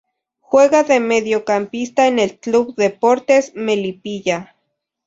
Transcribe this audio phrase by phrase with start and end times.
[0.39, 4.55] Juega de mediocampista en el club Deportes Melipilla.